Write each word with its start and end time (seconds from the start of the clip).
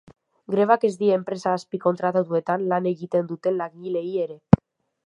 Grebak 0.53 0.85
ez 0.87 0.91
die 1.01 1.11
enpresa 1.17 1.53
azpikontratatuetan 1.59 2.67
lan 2.73 2.89
egiten 2.95 3.31
duten 3.35 3.59
langileei 3.63 4.09
ere. 4.27 4.43